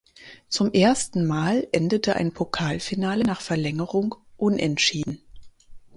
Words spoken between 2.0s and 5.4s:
ein Pokalfinale nach Verlängerung unentschieden.